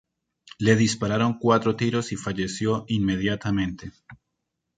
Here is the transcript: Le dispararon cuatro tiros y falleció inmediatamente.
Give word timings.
Le 0.67 0.73
dispararon 0.77 1.35
cuatro 1.37 1.75
tiros 1.75 2.11
y 2.11 2.15
falleció 2.15 2.85
inmediatamente. 2.87 3.91